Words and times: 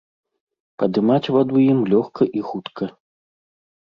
Падымаць 0.83 1.31
ваду 1.35 1.55
ім 1.73 1.79
лёгка 1.91 2.23
і 2.39 2.41
хутка. 2.47 2.89